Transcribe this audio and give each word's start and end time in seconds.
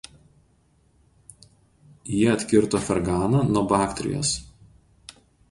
Jie 2.13 2.31
atkirto 2.33 2.81
Ferganą 2.87 3.43
nuo 3.53 3.65
Baktrijos. 3.75 4.35